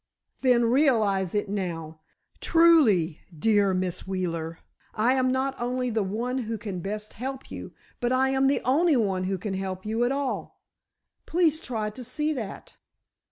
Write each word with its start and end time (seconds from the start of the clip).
"Then 0.39 0.65
realize 0.65 1.35
it 1.35 1.47
now. 1.47 1.99
Truly, 2.39 3.21
dear 3.37 3.71
Miss 3.75 4.07
Wheeler, 4.07 4.57
I 4.95 5.13
am 5.13 5.31
not 5.31 5.53
only 5.61 5.91
the 5.91 6.01
one 6.01 6.39
who 6.39 6.57
can 6.57 6.79
best 6.79 7.13
help 7.13 7.51
you, 7.51 7.75
but 7.99 8.11
I 8.11 8.29
am 8.29 8.47
the 8.47 8.61
only 8.61 8.95
one 8.95 9.25
who 9.25 9.37
can 9.37 9.53
help 9.53 9.85
you 9.85 10.03
at 10.03 10.11
all—please 10.11 11.59
try 11.59 11.91
to 11.91 12.03
see 12.03 12.33
that." 12.33 12.77